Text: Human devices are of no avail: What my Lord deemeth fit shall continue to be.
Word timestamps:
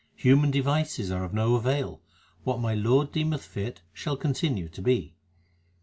Human 0.15 0.49
devices 0.49 1.11
are 1.11 1.23
of 1.23 1.31
no 1.31 1.53
avail: 1.53 2.01
What 2.43 2.59
my 2.59 2.73
Lord 2.73 3.11
deemeth 3.11 3.45
fit 3.45 3.83
shall 3.93 4.17
continue 4.17 4.67
to 4.67 4.81
be. 4.81 5.15